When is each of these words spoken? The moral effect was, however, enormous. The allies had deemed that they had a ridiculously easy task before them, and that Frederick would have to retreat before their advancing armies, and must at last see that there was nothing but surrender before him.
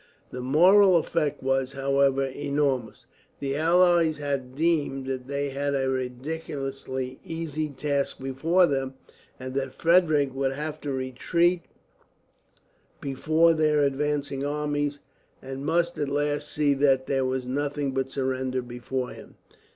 The 0.31 0.41
moral 0.41 0.95
effect 0.95 1.43
was, 1.43 1.73
however, 1.73 2.25
enormous. 2.25 3.05
The 3.39 3.55
allies 3.55 4.17
had 4.17 4.55
deemed 4.55 5.05
that 5.05 5.27
they 5.27 5.49
had 5.51 5.75
a 5.75 5.87
ridiculously 5.91 7.19
easy 7.23 7.69
task 7.69 8.19
before 8.19 8.65
them, 8.65 8.95
and 9.39 9.53
that 9.53 9.75
Frederick 9.75 10.33
would 10.33 10.53
have 10.53 10.81
to 10.81 10.91
retreat 10.91 11.61
before 12.99 13.53
their 13.53 13.81
advancing 13.81 14.43
armies, 14.43 14.97
and 15.39 15.63
must 15.67 15.99
at 15.99 16.09
last 16.09 16.49
see 16.51 16.73
that 16.73 17.05
there 17.05 17.23
was 17.23 17.45
nothing 17.45 17.91
but 17.91 18.09
surrender 18.09 18.63
before 18.63 19.09
him. 19.11 19.35